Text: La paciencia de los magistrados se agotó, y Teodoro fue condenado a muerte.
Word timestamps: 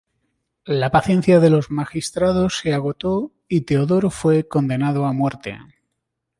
La 0.65 0.89
paciencia 0.89 1.39
de 1.39 1.51
los 1.51 1.69
magistrados 1.69 2.57
se 2.57 2.73
agotó, 2.73 3.31
y 3.47 3.61
Teodoro 3.61 4.09
fue 4.09 4.47
condenado 4.47 5.05
a 5.05 5.13
muerte. 5.13 5.59